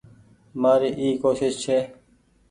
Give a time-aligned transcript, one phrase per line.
[0.61, 1.77] مآري اي ڪوشش ڇي۔